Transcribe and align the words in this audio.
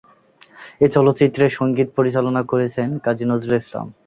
এই 0.83 0.89
চলচ্চিত্রের 0.95 1.51
সঙ্গীত 1.57 1.87
পরিচালনা 1.97 2.41
করেছেন 2.51 2.89
কাজী 3.05 3.25
নজরুল 3.31 3.55
ইসলাম। 3.61 3.87